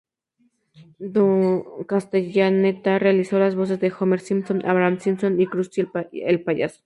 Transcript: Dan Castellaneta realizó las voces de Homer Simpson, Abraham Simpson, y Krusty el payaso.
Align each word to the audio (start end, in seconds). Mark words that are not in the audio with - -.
Dan 0.97 1.61
Castellaneta 1.87 2.97
realizó 2.97 3.37
las 3.37 3.53
voces 3.55 3.79
de 3.79 3.93
Homer 3.99 4.19
Simpson, 4.19 4.65
Abraham 4.65 4.97
Simpson, 4.99 5.39
y 5.39 5.45
Krusty 5.45 5.87
el 6.13 6.43
payaso. 6.43 6.79